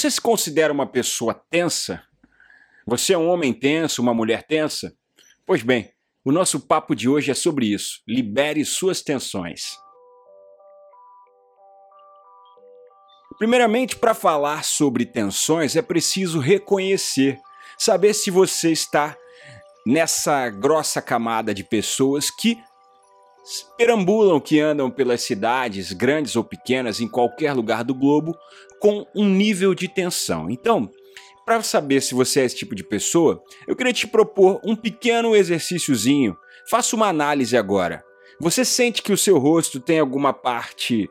[0.00, 2.02] Você se considera uma pessoa tensa?
[2.86, 4.94] Você é um homem tenso, uma mulher tensa?
[5.44, 5.92] Pois bem,
[6.24, 8.00] o nosso papo de hoje é sobre isso.
[8.08, 9.76] Libere suas tensões.
[13.36, 17.38] Primeiramente, para falar sobre tensões, é preciso reconhecer,
[17.76, 19.14] saber se você está
[19.86, 22.58] nessa grossa camada de pessoas que
[23.76, 28.34] perambulam, que andam pelas cidades, grandes ou pequenas, em qualquer lugar do globo,
[28.80, 30.50] com um nível de tensão.
[30.50, 30.90] Então,
[31.44, 35.36] para saber se você é esse tipo de pessoa, eu queria te propor um pequeno
[35.36, 36.36] exercíciozinho.
[36.68, 38.04] Faça uma análise agora.
[38.40, 41.10] Você sente que o seu rosto tem alguma parte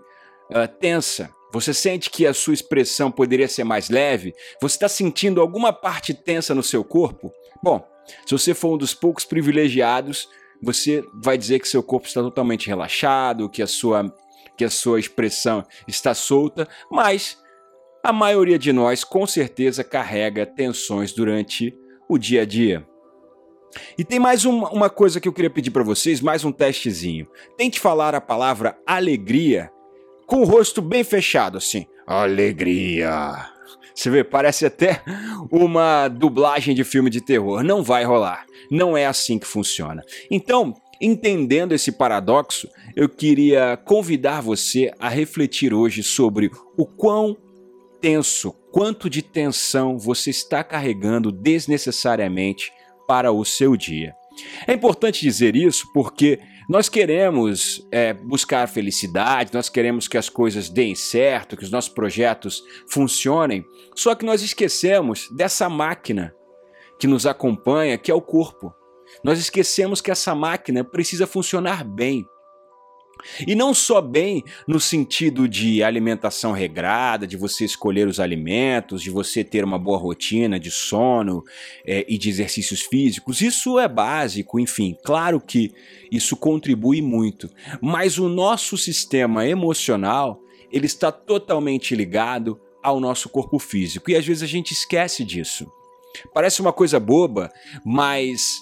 [0.50, 1.30] uh, tensa?
[1.52, 4.34] Você sente que a sua expressão poderia ser mais leve?
[4.62, 7.32] Você está sentindo alguma parte tensa no seu corpo?
[7.64, 7.86] Bom,
[8.26, 10.28] se você for um dos poucos privilegiados,
[10.62, 14.14] você vai dizer que seu corpo está totalmente relaxado, que a sua,
[14.58, 17.38] que a sua expressão está solta, mas
[18.04, 21.78] a maioria de nós com certeza carrega tensões durante
[22.08, 22.86] o dia a dia.
[23.98, 27.28] E tem mais uma, uma coisa que eu queria pedir para vocês, mais um testezinho.
[27.58, 29.72] Tente falar a palavra alegria
[30.26, 31.86] com o rosto bem fechado, assim.
[32.08, 33.48] Alegria.
[33.94, 35.04] Você vê, parece até
[35.52, 37.64] uma dublagem de filme de terror.
[37.64, 38.46] Não vai rolar.
[38.72, 40.04] Não é assim que funciona.
[40.32, 47.38] Então, entendendo esse paradoxo, eu queria convidar você a refletir hoje sobre o quão
[48.02, 52.72] tenso, quanto de tensão você está carregando desnecessariamente
[53.08, 54.14] para o seu dia.
[54.68, 60.70] É importante dizer isso porque nós queremos é, buscar felicidade, nós queremos que as coisas
[60.70, 66.34] deem certo, que os nossos projetos funcionem, só que nós esquecemos dessa máquina
[67.00, 68.74] que nos acompanha, que é o corpo.
[69.24, 72.24] Nós esquecemos que essa máquina precisa funcionar bem.
[73.46, 79.10] E não só bem no sentido de alimentação regrada, de você escolher os alimentos, de
[79.10, 81.44] você ter uma boa rotina de sono
[81.86, 85.74] é, e de exercícios físicos, isso é básico, enfim, claro que
[86.12, 87.50] isso contribui muito.
[87.82, 90.42] Mas o nosso sistema emocional,
[90.72, 95.70] ele está totalmente ligado ao nosso corpo físico e às vezes a gente esquece disso.
[96.34, 97.52] Parece uma coisa boba,
[97.86, 98.62] mas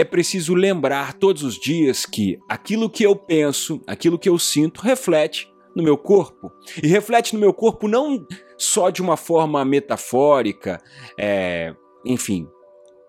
[0.00, 4.80] é preciso lembrar todos os dias que aquilo que eu penso, aquilo que eu sinto,
[4.80, 6.50] reflete no meu corpo.
[6.82, 10.82] E reflete no meu corpo não só de uma forma metafórica,
[11.18, 11.74] é,
[12.04, 12.48] enfim,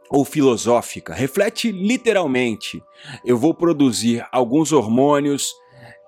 [0.09, 2.84] ou filosófica, reflete literalmente.
[3.24, 5.53] Eu vou produzir alguns hormônios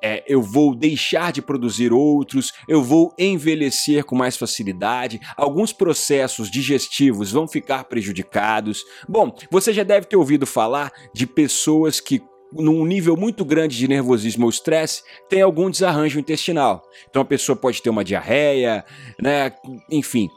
[0.03, 6.52] é, eu vou deixar de produzir outros, eu vou envelhecer com mais facilidade, alguns processos
[6.52, 8.84] digestivos vão ficar prejudicados.
[9.08, 12.22] Bom, você já deve ter ouvido falar de pessoas que
[12.52, 16.84] num nível muito grande de nervosismo ou estresse, tem algum desarranjo intestinal.
[17.09, 18.86] Então a pessoa pode ter uma diarreia,
[19.19, 19.52] né?
[19.90, 20.30] Enfim,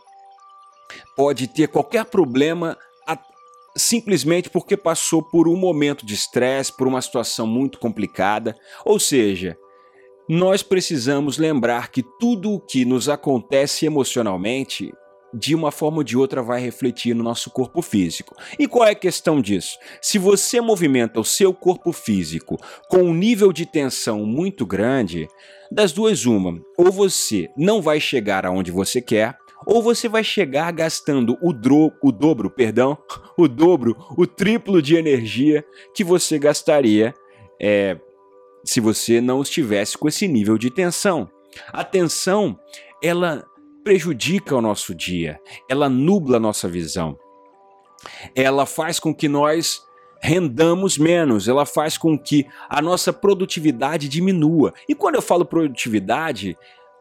[1.15, 2.75] pode ter qualquer problema
[3.77, 8.57] simplesmente porque passou por um momento de estresse, por uma situação muito complicada.
[8.85, 9.57] Ou seja,
[10.29, 14.93] nós precisamos lembrar que tudo o que nos acontece emocionalmente,
[15.33, 18.35] de uma forma ou de outra, vai refletir no nosso corpo físico.
[18.59, 19.79] E qual é a questão disso?
[20.01, 22.59] Se você movimenta o seu corpo físico
[22.89, 25.29] com um nível de tensão muito grande,
[25.71, 30.71] das duas, uma, ou você não vai chegar aonde você quer, ou você vai chegar
[30.73, 32.99] gastando o, dro, o dobro, perdão,
[33.39, 37.15] o dobro, o triplo de energia que você gastaria
[37.61, 37.99] é,
[38.65, 41.31] se você não estivesse com esse nível de tensão.
[41.69, 42.59] A tensão,
[43.03, 43.45] ela
[43.83, 47.17] prejudica o nosso dia, ela nubla a nossa visão.
[48.35, 49.87] Ela faz com que nós
[50.21, 54.75] rendamos menos, ela faz com que a nossa produtividade diminua.
[54.89, 56.57] E quando eu falo produtividade,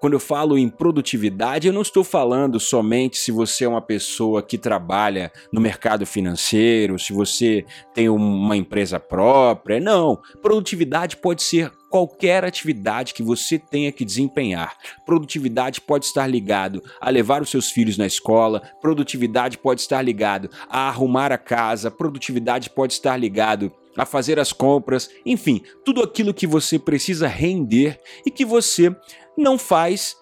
[0.05, 4.43] quando eu falo em produtividade, eu não estou falando somente se você é uma pessoa
[4.43, 9.79] que trabalha no mercado financeiro, se você tem uma empresa própria.
[9.79, 10.21] Não.
[10.43, 14.77] Produtividade pode ser qualquer atividade que você tenha que desempenhar.
[15.07, 20.51] Produtividade pode estar ligado a levar os seus filhos na escola, produtividade pode estar ligado
[20.69, 26.33] a arrumar a casa, produtividade pode estar ligado a fazer as compras, enfim, tudo aquilo
[26.33, 28.93] que você precisa render e que você
[29.37, 30.15] não faz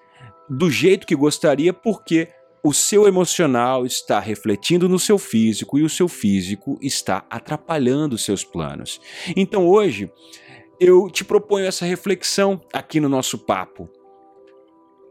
[0.50, 2.30] do jeito que gostaria porque
[2.63, 8.24] o seu emocional está refletindo no seu físico e o seu físico está atrapalhando os
[8.24, 9.01] seus planos.
[9.36, 10.10] Então hoje
[10.80, 13.89] eu te proponho essa reflexão aqui no nosso papo.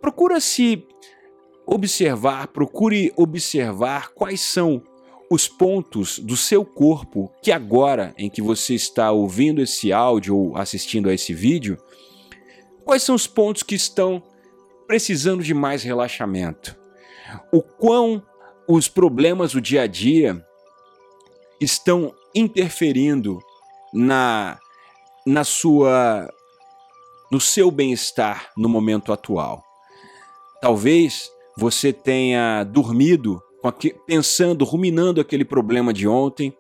[0.01, 0.87] Procura se
[1.67, 4.83] observar, procure observar quais são
[5.31, 10.57] os pontos do seu corpo que agora em que você está ouvindo esse áudio ou
[10.57, 11.79] assistindo a esse vídeo,
[12.85, 14.23] Quais são os pontos que estão
[14.87, 16.83] precisando de mais relaxamento?
[17.53, 18.23] o quão
[18.69, 20.45] os problemas do dia a dia
[21.61, 23.39] estão interferindo
[23.93, 24.59] na,
[25.27, 26.29] na sua
[27.31, 29.65] no seu bem-estar no momento atual.
[30.61, 33.43] Talvez você tenha dormido
[34.07, 36.55] pensando, ruminando aquele problema de ontem,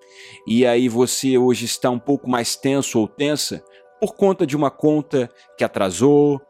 [0.46, 3.62] e aí você hoje está um pouco mais tenso ou tensa
[4.02, 6.42] por conta de uma conta que atrasou,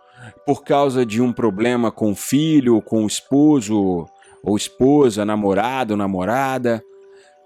[0.47, 4.07] por causa de um problema com o filho, com o esposo
[4.43, 6.83] ou esposa, namorado ou namorada,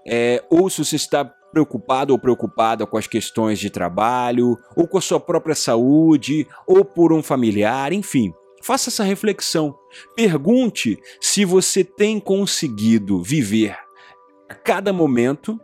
[0.07, 4.97] é, ou se você está preocupado ou preocupada com as questões de trabalho, ou com
[4.97, 8.33] a sua própria saúde, ou por um familiar, enfim.
[8.63, 9.77] Faça essa reflexão.
[10.15, 13.77] Pergunte se você tem conseguido viver
[14.47, 15.59] a cada momento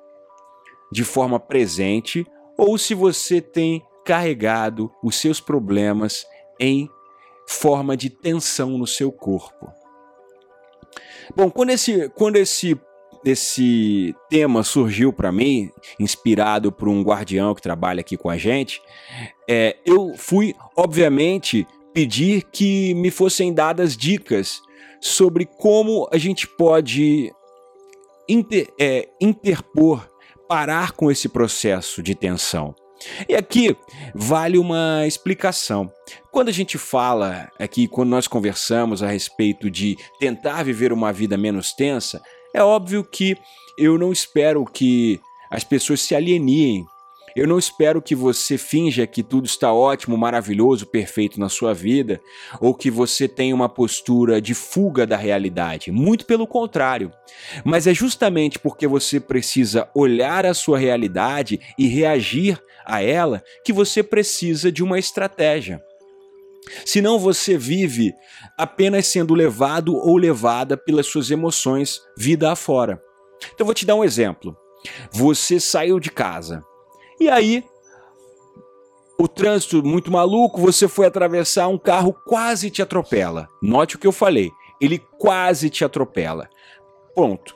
[0.91, 6.25] de forma presente ou se você tem carregado os seus problemas
[6.59, 6.89] em
[7.47, 9.71] forma de tensão no seu corpo.
[11.35, 12.79] Bom, quando esse, quando esse,
[13.25, 18.81] esse tema surgiu para mim, inspirado por um guardião que trabalha aqui com a gente,
[19.47, 24.61] é, eu fui, obviamente, pedir que me fossem dadas dicas
[24.99, 27.31] sobre como a gente pode
[28.27, 30.09] inter, é, interpor,
[30.47, 32.75] parar com esse processo de tensão.
[33.27, 33.75] E aqui
[34.13, 35.91] vale uma explicação.
[36.31, 41.37] Quando a gente fala aqui, quando nós conversamos a respeito de tentar viver uma vida
[41.37, 42.21] menos tensa,
[42.53, 43.37] é óbvio que
[43.77, 45.19] eu não espero que
[45.49, 46.85] as pessoas se alienem
[47.35, 52.21] eu não espero que você finja que tudo está ótimo, maravilhoso, perfeito na sua vida,
[52.59, 55.91] ou que você tenha uma postura de fuga da realidade.
[55.91, 57.11] Muito pelo contrário.
[57.63, 63.73] Mas é justamente porque você precisa olhar a sua realidade e reagir a ela que
[63.73, 65.81] você precisa de uma estratégia.
[66.85, 68.13] Senão você vive
[68.57, 73.01] apenas sendo levado ou levada pelas suas emoções vida afora.
[73.53, 74.55] Então vou te dar um exemplo.
[75.11, 76.63] Você saiu de casa,
[77.23, 77.63] e aí,
[79.17, 83.47] o trânsito muito maluco, você foi atravessar, um carro quase te atropela.
[83.61, 86.49] Note o que eu falei, ele quase te atropela.
[87.15, 87.55] Ponto.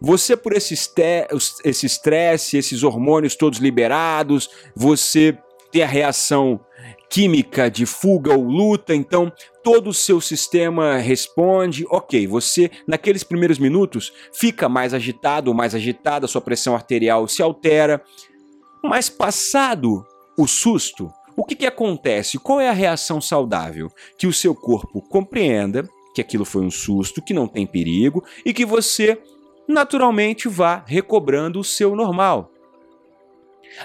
[0.00, 5.38] Você, por esse estresse, esses hormônios todos liberados, você
[5.70, 6.60] tem a reação
[7.08, 13.58] química de fuga ou luta, então todo o seu sistema responde, ok, você naqueles primeiros
[13.58, 18.02] minutos fica mais agitado ou mais agitada, sua pressão arterial se altera,
[18.86, 20.04] mas passado
[20.36, 22.38] o susto, o que, que acontece?
[22.38, 23.90] Qual é a reação saudável?
[24.18, 28.54] Que o seu corpo compreenda que aquilo foi um susto, que não tem perigo e
[28.54, 29.20] que você
[29.68, 32.50] naturalmente vá recobrando o seu normal.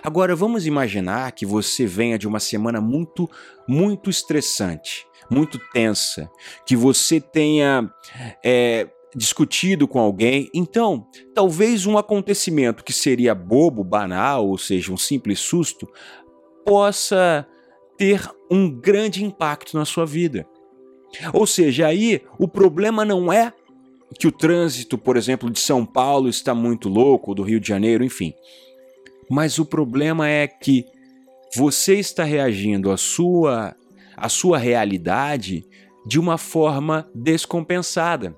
[0.01, 3.30] Agora vamos imaginar que você venha de uma semana muito,
[3.68, 6.30] muito estressante, muito tensa,
[6.65, 7.92] que você tenha
[8.44, 10.50] é, discutido com alguém.
[10.54, 15.88] Então, talvez um acontecimento que seria bobo, banal, ou seja, um simples susto,
[16.66, 17.46] possa
[17.98, 20.48] ter um grande impacto na sua vida.
[21.34, 23.54] Ou seja, aí o problema não é
[24.18, 28.04] que o trânsito, por exemplo, de São Paulo está muito louco, do Rio de Janeiro,
[28.04, 28.34] enfim.
[29.30, 30.86] Mas o problema é que
[31.56, 33.75] você está reagindo à sua,
[34.16, 35.66] à sua realidade
[36.06, 38.36] de uma forma descompensada.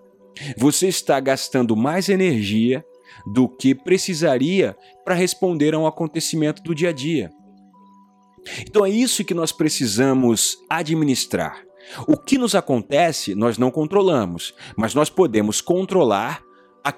[0.57, 2.83] Você está gastando mais energia
[3.25, 4.75] do que precisaria
[5.05, 7.31] para responder a um acontecimento do dia a dia.
[8.61, 11.63] Então é isso que nós precisamos administrar.
[12.07, 16.41] O que nos acontece, nós não controlamos, mas nós podemos controlar
[16.83, 16.93] a,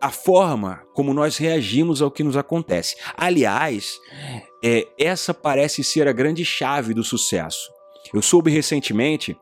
[0.00, 2.96] a forma como nós reagimos ao que nos acontece.
[3.16, 3.98] Aliás,
[4.62, 7.70] é, essa parece ser a grande chave do sucesso.
[8.14, 9.36] Eu soube recentemente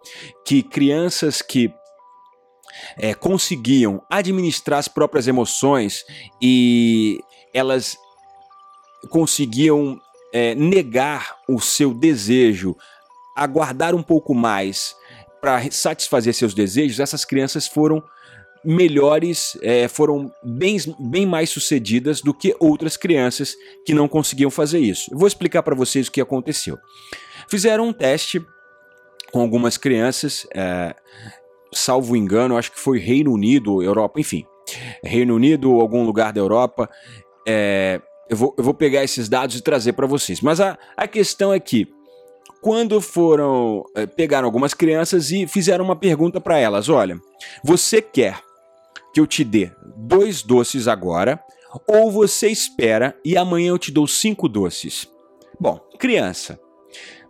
[0.45, 1.73] que crianças que
[2.97, 6.05] é, conseguiam administrar as próprias emoções
[6.41, 7.21] e
[7.53, 7.97] elas
[9.11, 10.01] conseguiam
[10.33, 12.77] é, negar o seu desejo,
[13.37, 14.95] aguardar um pouco mais
[15.41, 18.03] para satisfazer seus desejos, essas crianças foram
[18.65, 23.55] melhores, é, foram bem, bem mais sucedidas do que outras crianças
[23.85, 25.13] que não conseguiam fazer isso.
[25.13, 26.79] Eu vou explicar para vocês o que aconteceu.
[27.49, 28.45] Fizeram um teste
[29.31, 30.97] com algumas crianças é,
[31.75, 34.45] salvo engano, acho que foi Reino Unido, Europa, enfim.
[35.03, 36.89] Reino Unido ou algum lugar da Europa.
[37.47, 40.41] É, eu, vou, eu vou pegar esses dados e trazer para vocês.
[40.41, 41.87] Mas a, a questão é que,
[42.61, 43.85] quando foram.
[43.95, 47.19] É, pegaram algumas crianças e fizeram uma pergunta para elas: olha,
[47.63, 48.41] você quer
[49.13, 51.41] que eu te dê dois doces agora,
[51.87, 55.09] ou você espera e amanhã eu te dou cinco doces?
[55.61, 56.59] Bom, criança.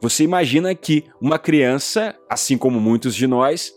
[0.01, 3.73] Você imagina que uma criança, assim como muitos de nós,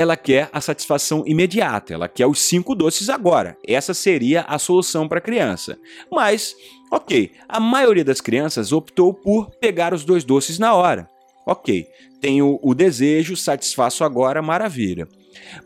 [0.00, 3.58] ela quer a satisfação imediata, ela quer os cinco doces agora.
[3.66, 5.78] Essa seria a solução para a criança.
[6.10, 6.56] Mas,
[6.90, 11.06] ok, a maioria das crianças optou por pegar os dois doces na hora.
[11.46, 11.86] Ok,
[12.18, 15.06] tenho o desejo, satisfaço agora, maravilha.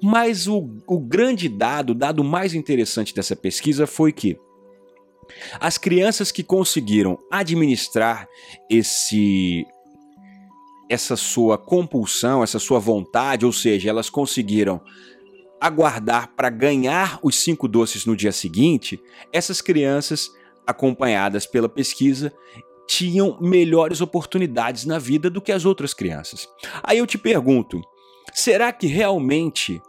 [0.02, 4.36] Mas o, o grande dado, o dado mais interessante dessa pesquisa foi que
[5.60, 8.26] as crianças que conseguiram administrar
[8.68, 9.64] esse
[10.94, 14.80] essa sua compulsão, essa sua vontade, ou seja, elas conseguiram
[15.60, 19.00] aguardar para ganhar os cinco doces no dia seguinte,
[19.32, 20.30] essas crianças,
[20.66, 22.32] acompanhadas pela pesquisa,
[22.86, 26.48] tinham melhores oportunidades na vida do que as outras crianças.
[26.82, 27.80] Aí eu te pergunto,
[28.32, 29.80] será que realmente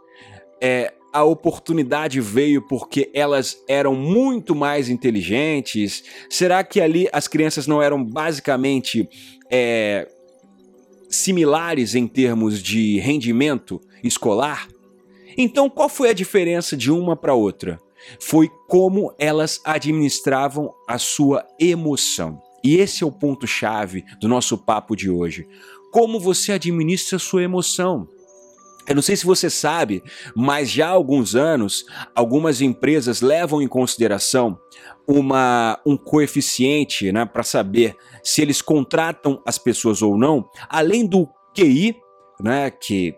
[0.62, 6.04] é, a oportunidade veio porque elas eram muito mais inteligentes?
[6.28, 9.08] Será que ali as crianças não eram basicamente
[9.50, 10.08] é,
[11.08, 14.68] similares em termos de rendimento escolar?
[15.36, 17.80] Então, qual foi a diferença de uma para outra?
[18.20, 22.40] Foi como elas administravam a sua emoção.
[22.64, 25.46] E esse é o ponto-chave do nosso papo de hoje.
[25.92, 28.08] Como você administra a sua emoção?
[28.88, 30.02] Eu não sei se você sabe,
[30.34, 34.58] mas já há alguns anos, algumas empresas levam em consideração
[35.06, 41.28] uma, um coeficiente né, para saber se eles contratam as pessoas ou não, além do
[41.54, 41.96] QI,
[42.40, 43.14] né, que,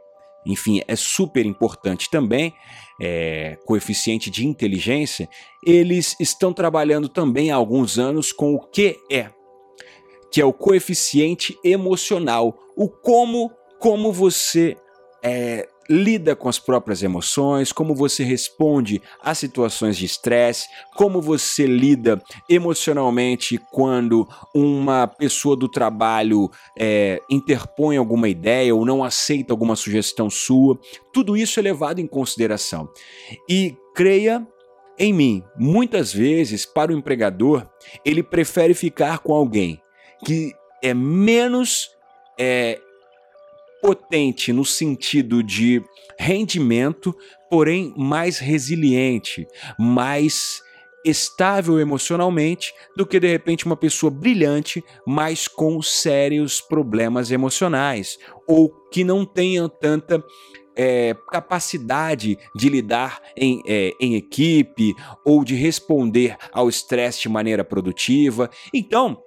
[0.46, 2.54] enfim, é super importante também,
[3.00, 5.28] é, coeficiente de inteligência,
[5.64, 8.96] eles estão trabalhando também há alguns anos com o QE,
[10.30, 14.76] que é o coeficiente emocional, o como, como você
[15.22, 21.66] é, lida com as próprias emoções, como você responde a situações de estresse, como você
[21.66, 29.76] lida emocionalmente quando uma pessoa do trabalho é, interpõe alguma ideia ou não aceita alguma
[29.76, 30.78] sugestão sua.
[31.12, 32.88] Tudo isso é levado em consideração.
[33.48, 34.46] E creia
[34.98, 37.66] em mim, muitas vezes, para o empregador,
[38.04, 39.80] ele prefere ficar com alguém
[40.24, 41.90] que é menos
[42.38, 42.80] é,
[43.80, 45.82] potente no sentido de
[46.18, 47.14] rendimento,
[47.50, 49.46] porém mais resiliente,
[49.78, 50.60] mais
[51.04, 58.68] estável emocionalmente do que de repente uma pessoa brilhante, mas com sérios problemas emocionais ou
[58.90, 60.22] que não tenha tanta
[60.76, 64.94] é, capacidade de lidar em, é, em equipe
[65.24, 68.48] ou de responder ao estresse de maneira produtiva.
[68.72, 69.20] Então,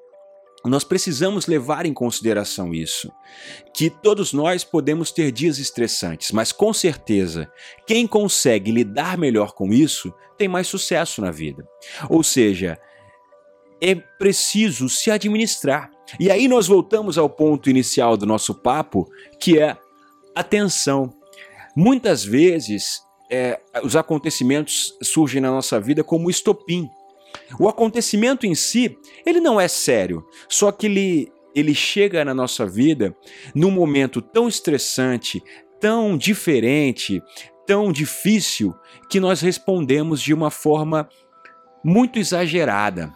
[0.70, 3.12] nós precisamos levar em consideração isso,
[3.74, 7.52] que todos nós podemos ter dias estressantes, mas com certeza,
[7.88, 11.68] quem consegue lidar melhor com isso tem mais sucesso na vida.
[12.10, 12.80] Ou seja,
[13.82, 15.90] é preciso se administrar.
[16.20, 19.76] E aí nós voltamos ao ponto inicial do nosso papo, que é
[20.36, 21.12] atenção.
[21.76, 26.88] Muitas vezes é, os acontecimentos surgem na nossa vida como estopim
[27.60, 32.66] o acontecimento em si, ele não é sério, só que ele, ele chega na nossa
[32.66, 33.16] vida
[33.54, 35.42] num momento tão estressante,
[35.80, 37.22] tão diferente,
[37.66, 38.74] tão difícil,
[39.10, 41.10] que nós respondemos de uma forma
[41.84, 43.14] muito exagerada.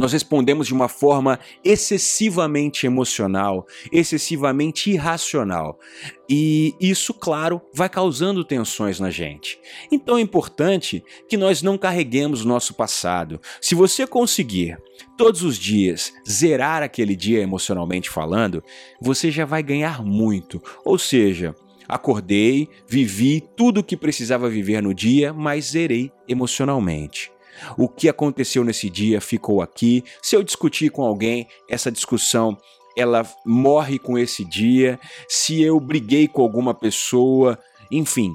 [0.00, 5.78] Nós respondemos de uma forma excessivamente emocional, excessivamente irracional.
[6.26, 9.60] E isso, claro, vai causando tensões na gente.
[9.92, 13.42] Então é importante que nós não carreguemos o nosso passado.
[13.60, 14.78] Se você conseguir
[15.18, 18.64] todos os dias zerar aquele dia emocionalmente falando,
[19.02, 20.62] você já vai ganhar muito.
[20.82, 21.54] Ou seja,
[21.86, 27.30] acordei, vivi tudo o que precisava viver no dia, mas zerei emocionalmente.
[27.76, 30.04] O que aconteceu nesse dia ficou aqui.
[30.22, 32.56] Se eu discutir com alguém, essa discussão
[32.96, 34.98] ela morre com esse dia.
[35.28, 37.58] Se eu briguei com alguma pessoa,
[37.90, 38.32] enfim,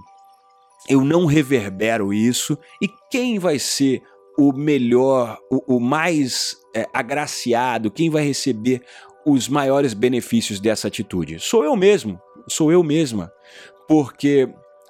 [0.87, 2.57] eu não reverbero isso.
[2.81, 4.01] E quem vai ser
[4.37, 8.81] o melhor, o, o mais é, agraciado, quem vai receber
[9.25, 11.39] os maiores benefícios dessa atitude?
[11.39, 13.31] Sou eu mesmo, sou eu mesma.
[13.87, 14.49] Porque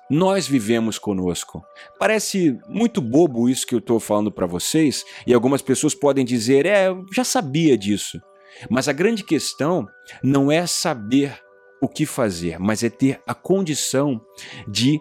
[0.10, 1.64] nós vivemos conosco.
[2.00, 6.66] Parece muito bobo isso que eu estou falando para vocês, e algumas pessoas podem dizer:
[6.66, 8.22] é, eu já sabia disso.
[8.70, 9.88] Mas a grande questão
[10.24, 11.38] não é saber
[11.82, 14.22] o que fazer, mas é ter a condição
[14.68, 15.00] de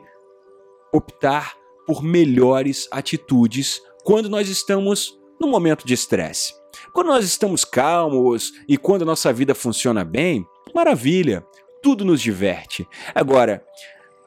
[0.93, 1.55] optar
[1.87, 6.55] por melhores atitudes quando nós estamos no momento de estresse.
[6.93, 10.45] Quando nós estamos calmos e quando a nossa vida funciona bem,
[10.75, 11.45] maravilha,
[11.83, 12.87] tudo nos diverte.
[13.15, 13.65] Agora,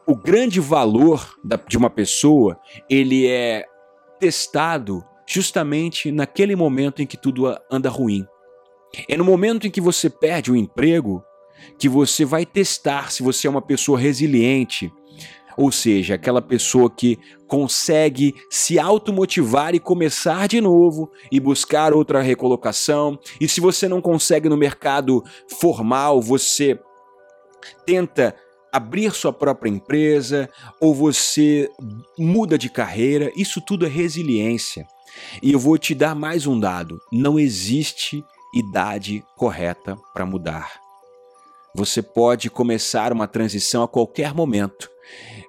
[0.08, 2.58] o grande valor da, de uma pessoa,
[2.90, 3.66] ele é
[4.20, 8.26] testado justamente naquele momento em que tudo anda ruim.
[9.10, 11.22] É no momento em que você perde o emprego
[11.78, 14.92] que você vai testar se você é uma pessoa resiliente,
[15.58, 22.22] ou seja, aquela pessoa que consegue se automotivar e começar de novo e buscar outra
[22.22, 23.20] recolocação.
[23.42, 25.24] E se você não consegue no mercado
[25.60, 26.80] formal, você
[27.86, 28.36] tenta
[28.72, 31.70] abrir sua própria empresa ou você
[32.18, 33.32] muda de carreira.
[33.36, 34.86] Isso tudo é resiliência.
[35.42, 40.80] E eu vou te dar mais um dado: não existe idade correta para mudar.
[41.76, 44.90] Você pode começar uma transição a qualquer momento.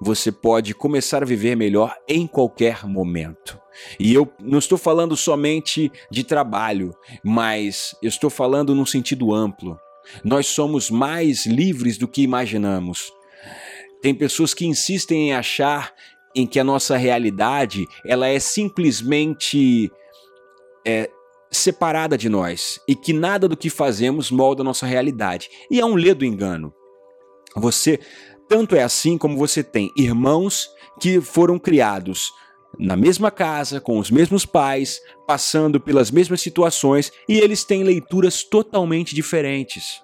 [0.00, 3.58] Você pode começar a viver melhor em qualquer momento.
[3.98, 6.94] E eu não estou falando somente de trabalho,
[7.24, 9.78] mas eu estou falando num sentido amplo.
[10.24, 13.12] Nós somos mais livres do que imaginamos.
[14.00, 15.92] Tem pessoas que insistem em achar
[16.34, 19.90] em que a nossa realidade ela é simplesmente
[20.86, 21.10] é,
[21.50, 25.48] separada de nós e que nada do que fazemos molda a nossa realidade.
[25.70, 26.72] E é um ledo engano.
[27.56, 27.98] Você
[28.48, 32.32] tanto é assim como você tem irmãos que foram criados
[32.76, 38.42] na mesma casa, com os mesmos pais, passando pelas mesmas situações e eles têm leituras
[38.42, 40.02] totalmente diferentes.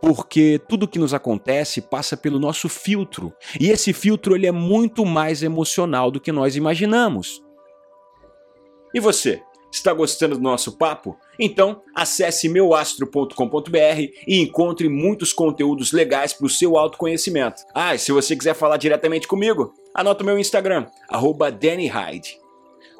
[0.00, 5.04] Porque tudo que nos acontece passa pelo nosso filtro, e esse filtro ele é muito
[5.06, 7.42] mais emocional do que nós imaginamos.
[8.92, 9.42] E você?
[9.70, 11.16] Está gostando do nosso papo?
[11.38, 17.62] Então acesse meuastro.com.br e encontre muitos conteúdos legais para o seu autoconhecimento.
[17.74, 20.86] Ah, e se você quiser falar diretamente comigo, anota o meu Instagram,
[21.50, 22.38] DannyHyde.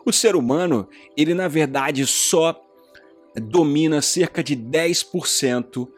[0.06, 2.58] O ser humano, ele na verdade só
[3.34, 5.88] domina cerca de 10%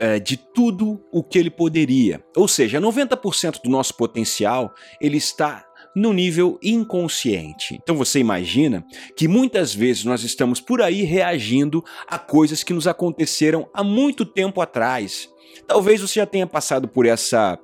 [0.00, 2.24] eh, de tudo o que ele poderia.
[2.36, 7.78] Ou seja, 90% do nosso potencial ele está no nível inconsciente.
[7.82, 8.84] Então você imagina
[9.16, 14.24] que muitas vezes nós estamos por aí reagindo a coisas que nos aconteceram há muito
[14.24, 15.28] tempo atrás.
[15.66, 17.58] Talvez você já tenha passado por essa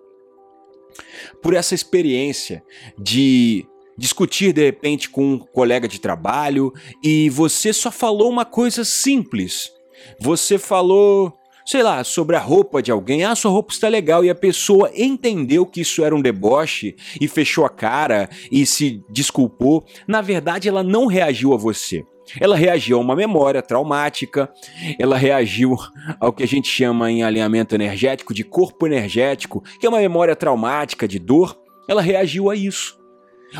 [1.42, 2.62] por essa experiência
[2.98, 3.66] de
[3.96, 9.72] discutir de repente com um colega de trabalho e você só falou uma coisa simples.
[10.20, 11.37] Você falou
[11.68, 13.24] sei lá, sobre a roupa de alguém.
[13.24, 14.24] Ah, sua roupa está legal.
[14.24, 19.04] E a pessoa entendeu que isso era um deboche e fechou a cara e se
[19.10, 19.84] desculpou.
[20.06, 22.02] Na verdade, ela não reagiu a você.
[22.40, 24.50] Ela reagiu a uma memória traumática,
[24.98, 25.76] ela reagiu
[26.18, 30.34] ao que a gente chama em alinhamento energético de corpo energético, que é uma memória
[30.34, 31.58] traumática de dor.
[31.86, 32.98] Ela reagiu a isso.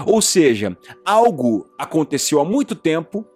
[0.06, 3.26] Ou seja, algo aconteceu há muito tempo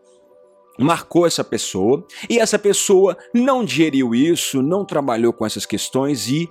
[0.79, 6.49] marcou essa pessoa e essa pessoa não digeriu isso, não trabalhou com essas questões e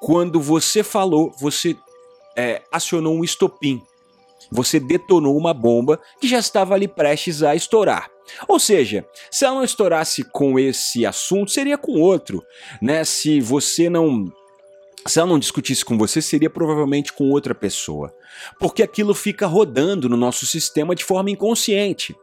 [0.00, 1.76] quando você falou, você
[2.36, 3.82] é, acionou um estopim.
[4.50, 8.08] Você detonou uma bomba que já estava ali prestes a estourar.
[8.46, 12.42] Ou seja, se ela não estourasse com esse assunto, seria com outro,
[12.80, 13.04] né?
[13.04, 14.32] Se você não
[15.08, 18.14] se ela não discutisse com você, seria provavelmente com outra pessoa.
[18.58, 22.14] Porque aquilo fica rodando no nosso sistema de forma inconsciente.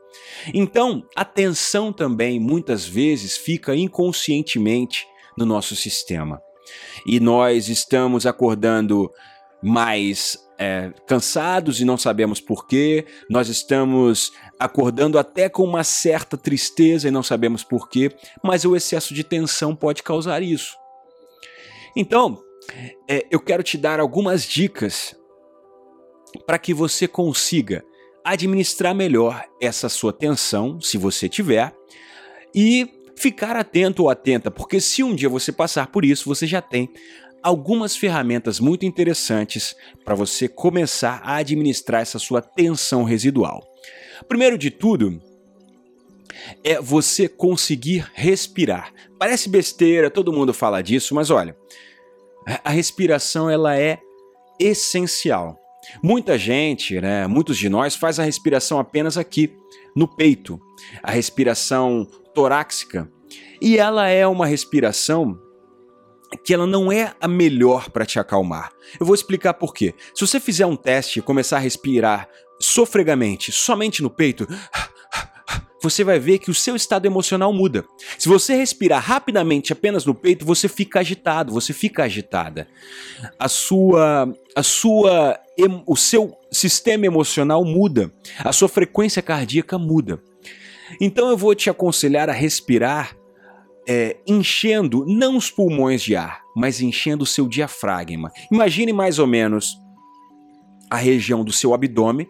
[0.53, 6.41] Então, a tensão também muitas vezes fica inconscientemente no nosso sistema.
[7.05, 9.11] E nós estamos acordando
[9.61, 17.07] mais é, cansados e não sabemos porquê, nós estamos acordando até com uma certa tristeza
[17.07, 20.77] e não sabemos porquê, mas o excesso de tensão pode causar isso.
[21.95, 22.44] Então,
[23.07, 25.15] é, eu quero te dar algumas dicas
[26.45, 27.83] para que você consiga
[28.23, 31.73] administrar melhor essa sua tensão, se você tiver,
[32.53, 36.61] e ficar atento ou atenta, porque se um dia você passar por isso, você já
[36.61, 36.89] tem
[37.41, 43.63] algumas ferramentas muito interessantes para você começar a administrar essa sua tensão residual.
[44.27, 45.21] Primeiro de tudo,
[46.63, 48.91] é você conseguir respirar.
[49.19, 51.55] Parece besteira, todo mundo fala disso, mas olha,
[52.63, 53.99] a respiração ela é
[54.59, 55.57] essencial.
[56.01, 59.55] Muita gente, né, muitos de nós faz a respiração apenas aqui
[59.95, 60.59] no peito,
[61.01, 63.09] a respiração torácica,
[63.61, 65.39] e ela é uma respiração
[66.43, 68.71] que ela não é a melhor para te acalmar.
[68.99, 69.93] Eu vou explicar por quê.
[70.13, 72.27] Se você fizer um teste e começar a respirar
[72.59, 74.47] sofregamente somente no peito,
[75.85, 77.85] você vai ver que o seu estado emocional muda.
[78.17, 82.67] Se você respirar rapidamente apenas no peito, você fica agitado, você fica agitada.
[83.37, 85.39] A sua a sua
[85.85, 90.19] o seu sistema emocional muda, a sua frequência cardíaca muda.
[90.99, 93.15] Então eu vou te aconselhar a respirar
[93.87, 98.31] é, enchendo não os pulmões de ar, mas enchendo o seu diafragma.
[98.51, 99.77] Imagine mais ou menos
[100.95, 102.29] a região do seu abdômen.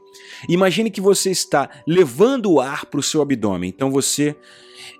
[0.49, 3.69] Imagine que você está levando o ar para o seu abdômen.
[3.69, 4.35] Então você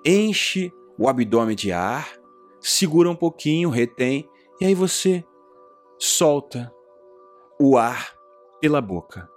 [0.06, 2.08] enche o abdômen de ar,
[2.62, 4.30] segura um pouquinho, retém,
[4.62, 5.25] e aí você
[5.97, 6.71] solta
[7.60, 8.13] o ar
[8.62, 9.28] pela boca.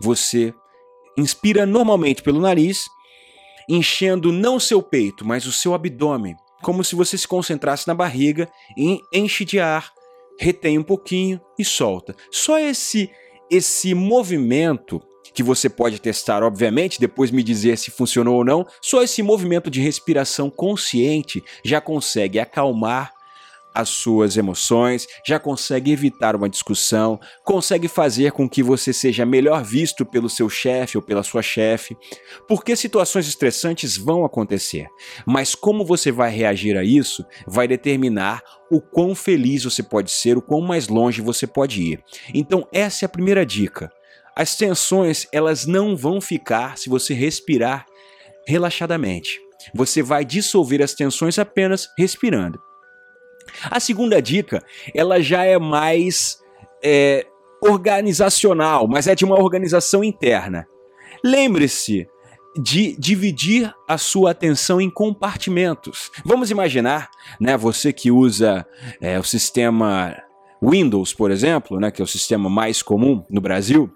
[0.00, 0.54] Você
[1.16, 2.84] inspira normalmente pelo nariz,
[3.68, 7.94] enchendo não o seu peito, mas o seu abdômen, como se você se concentrasse na
[7.94, 9.90] barriga, e enche de ar,
[10.38, 12.14] retém um pouquinho e solta.
[12.30, 13.10] Só esse
[13.52, 14.98] esse movimento
[15.34, 19.70] que você pode testar, obviamente, depois me dizer se funcionou ou não, só esse movimento
[19.70, 23.12] de respiração consciente já consegue acalmar
[23.74, 29.64] as suas emoções, já consegue evitar uma discussão, consegue fazer com que você seja melhor
[29.64, 31.96] visto pelo seu chefe ou pela sua chefe,
[32.46, 34.86] porque situações estressantes vão acontecer,
[35.26, 40.36] mas como você vai reagir a isso vai determinar o quão feliz você pode ser,
[40.36, 42.02] o quão mais longe você pode ir.
[42.32, 43.90] Então, essa é a primeira dica.
[44.34, 47.84] As tensões, elas não vão ficar se você respirar
[48.46, 49.38] relaxadamente.
[49.74, 52.58] Você vai dissolver as tensões apenas respirando.
[53.70, 54.62] A segunda dica,
[54.94, 56.38] ela já é mais
[56.82, 57.26] é,
[57.62, 60.66] organizacional, mas é de uma organização interna.
[61.24, 62.08] Lembre-se
[62.60, 66.10] de dividir a sua atenção em compartimentos.
[66.24, 68.66] Vamos imaginar, né, você que usa
[69.00, 70.16] é, o sistema
[70.62, 73.90] Windows, por exemplo, né, que é o sistema mais comum no Brasil,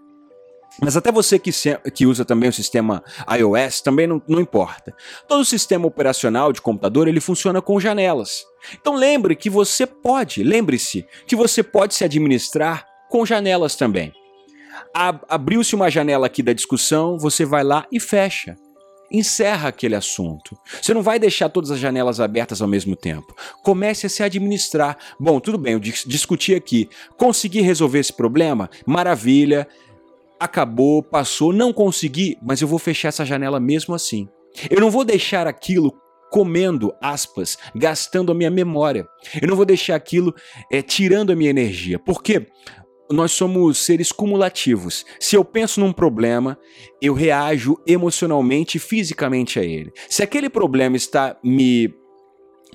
[0.80, 4.94] mas até você que, se, que usa também o sistema iOS, também não, não importa.
[5.26, 8.44] Todo sistema operacional de computador ele funciona com janelas.
[8.78, 14.12] Então lembre que você pode, lembre-se que você pode se administrar com janelas também.
[14.92, 18.56] Abriu-se uma janela aqui da discussão, você vai lá e fecha.
[19.10, 20.58] Encerra aquele assunto.
[20.82, 23.34] Você não vai deixar todas as janelas abertas ao mesmo tempo.
[23.62, 24.98] Comece a se administrar.
[25.18, 26.88] Bom, tudo bem, eu discuti aqui.
[27.16, 28.68] Consegui resolver esse problema?
[28.84, 29.66] Maravilha
[30.38, 34.28] acabou, passou, não consegui, mas eu vou fechar essa janela mesmo assim.
[34.70, 35.92] Eu não vou deixar aquilo
[36.30, 39.06] comendo, aspas, gastando a minha memória.
[39.40, 40.34] Eu não vou deixar aquilo
[40.70, 41.98] é, tirando a minha energia.
[41.98, 42.46] Porque
[43.10, 45.04] nós somos seres cumulativos.
[45.20, 46.58] Se eu penso num problema,
[47.00, 49.92] eu reajo emocionalmente e fisicamente a ele.
[50.08, 51.94] Se aquele problema está me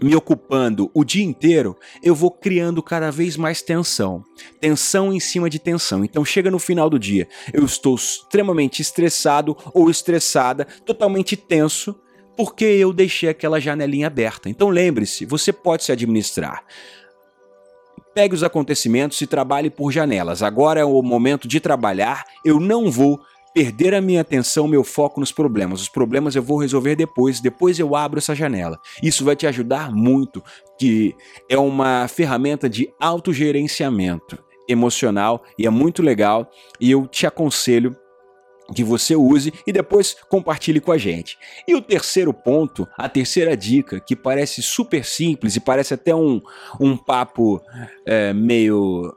[0.01, 4.23] me ocupando o dia inteiro, eu vou criando cada vez mais tensão.
[4.59, 6.03] Tensão em cima de tensão.
[6.03, 11.95] Então chega no final do dia, eu estou extremamente estressado ou estressada, totalmente tenso,
[12.35, 14.49] porque eu deixei aquela janelinha aberta.
[14.49, 16.63] Então lembre-se, você pode se administrar.
[18.13, 20.43] Pegue os acontecimentos e trabalhe por janelas.
[20.43, 22.25] Agora é o momento de trabalhar.
[22.43, 23.21] Eu não vou
[23.53, 25.81] perder a minha atenção, meu foco nos problemas.
[25.81, 28.79] Os problemas eu vou resolver depois, depois eu abro essa janela.
[29.01, 30.43] Isso vai te ajudar muito,
[30.79, 31.15] que
[31.49, 34.37] é uma ferramenta de autogerenciamento
[34.67, 37.95] emocional e é muito legal e eu te aconselho
[38.73, 41.37] que você use e depois compartilhe com a gente.
[41.67, 46.39] E o terceiro ponto, a terceira dica, que parece super simples e parece até um,
[46.79, 47.61] um papo
[48.05, 49.13] é, meio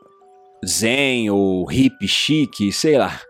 [0.67, 3.21] zen ou hippie chique, sei lá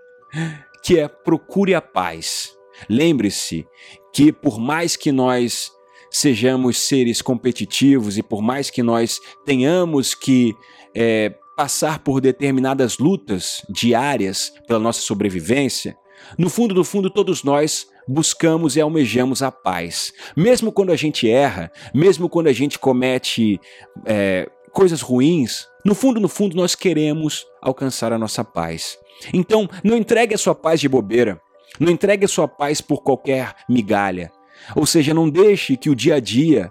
[0.84, 2.52] que é procure a paz.
[2.90, 3.66] Lembre-se
[4.12, 5.72] que por mais que nós
[6.10, 10.54] sejamos seres competitivos e por mais que nós tenhamos que
[10.94, 15.96] é, passar por determinadas lutas diárias pela nossa sobrevivência,
[16.38, 20.12] no fundo do fundo todos nós buscamos e almejamos a paz.
[20.36, 23.58] Mesmo quando a gente erra, mesmo quando a gente comete
[24.04, 28.98] é, coisas ruins, no fundo, no fundo, nós queremos alcançar a nossa paz.
[29.32, 31.40] Então, não entregue a sua paz de bobeira.
[31.78, 34.30] Não entregue a sua paz por qualquer migalha.
[34.74, 36.70] Ou seja, não deixe que o dia a dia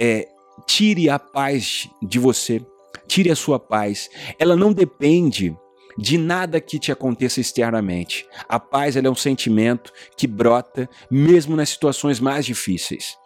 [0.00, 0.26] é,
[0.66, 2.64] tire a paz de você,
[3.06, 4.08] tire a sua paz.
[4.38, 5.56] Ela não depende
[5.98, 8.26] de nada que te aconteça externamente.
[8.48, 13.16] A paz é um sentimento que brota mesmo nas situações mais difíceis.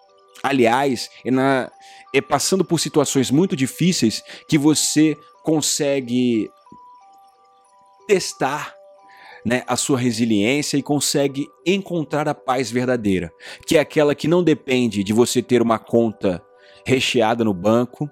[0.42, 1.70] Aliás, é, na,
[2.12, 6.50] é passando por situações muito difíceis que você consegue
[8.06, 8.74] testar
[9.44, 13.30] né, a sua resiliência e consegue encontrar a paz verdadeira,
[13.66, 16.42] que é aquela que não depende de você ter uma conta
[16.84, 18.10] recheada no banco,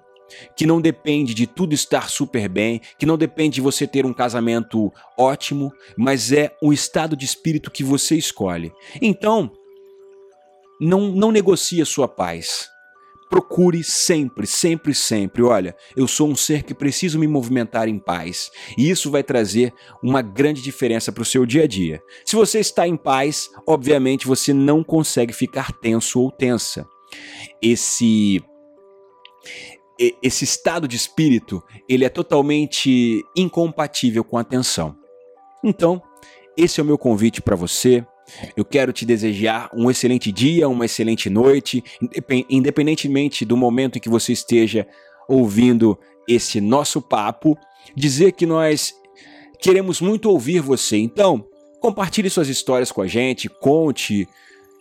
[0.55, 4.13] que não depende de tudo estar super bem, que não depende de você ter um
[4.13, 8.71] casamento ótimo, mas é o estado de espírito que você escolhe.
[9.01, 9.51] Então,
[10.79, 12.69] não, não negocie a sua paz.
[13.29, 15.41] Procure sempre, sempre, sempre.
[15.41, 18.51] Olha, eu sou um ser que preciso me movimentar em paz.
[18.77, 22.01] E isso vai trazer uma grande diferença para o seu dia a dia.
[22.23, 26.87] Se você está em paz, obviamente você não consegue ficar tenso ou tensa.
[27.61, 28.43] Esse
[30.21, 34.93] esse estado de espírito, ele é totalmente incompatível com a tensão.
[35.63, 36.01] Então,
[36.57, 38.05] esse é o meu convite para você.
[38.55, 41.83] Eu quero te desejar um excelente dia, uma excelente noite,
[42.49, 44.87] independentemente do momento em que você esteja
[45.27, 47.57] ouvindo esse nosso papo,
[47.95, 48.95] dizer que nós
[49.65, 51.43] Queremos muito ouvir você, então
[51.79, 54.27] compartilhe suas histórias com a gente, conte.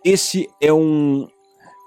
[0.05, 1.27] Esse é um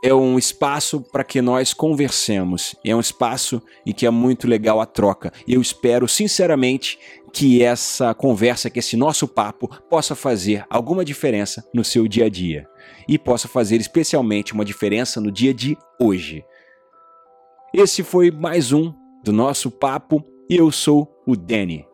[0.03, 2.75] é um espaço para que nós conversemos.
[2.83, 5.33] É um espaço em que é muito legal a troca.
[5.47, 6.99] Eu espero sinceramente
[7.37, 12.29] que essa conversa, que esse nosso papo possa fazer alguma diferença no seu dia a
[12.29, 12.67] dia
[13.07, 16.43] e possa fazer especialmente uma diferença no dia de hoje.
[17.71, 18.91] Esse foi mais um
[19.23, 21.86] do nosso papo e eu sou o Danny.